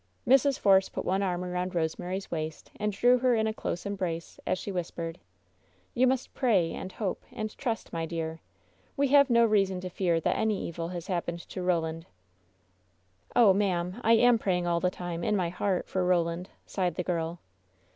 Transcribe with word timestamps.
Mrs. 0.27 0.57
Force 0.57 0.89
put 0.89 1.05
one 1.05 1.21
arm 1.21 1.45
around 1.45 1.75
Rosemary's 1.75 2.31
waist, 2.31 2.71
and 2.77 2.91
drew 2.91 3.19
her 3.19 3.35
in 3.35 3.45
a 3.45 3.53
close 3.53 3.85
embrace, 3.85 4.39
as 4.47 4.57
she 4.57 4.71
whispered: 4.71 5.19
"You 5.93 6.07
must 6.07 6.33
pray, 6.33 6.71
and 6.73 6.91
hope, 6.91 7.23
and 7.31 7.55
trust, 7.55 7.93
my 7.93 8.07
dear. 8.07 8.39
We 8.97 9.09
have 9.09 9.29
no 9.29 9.45
reason 9.45 9.79
to 9.81 9.89
fear 9.91 10.19
that 10.19 10.35
any 10.35 10.59
evil 10.67 10.87
has 10.87 11.05
happened 11.05 11.41
to 11.49 11.61
Roland. 11.61 12.07
"Oh, 13.35 13.53
ma*am, 13.53 14.01
I 14.03 14.13
am 14.13 14.39
praying 14.39 14.65
all 14.65 14.79
the 14.79 14.89
time, 14.89 15.23
in 15.23 15.35
my 15.35 15.49
heart, 15.49 15.87
for 15.87 16.03
Roland," 16.03 16.49
sighed 16.65 16.95
the 16.95 17.03
girl. 17.03 17.37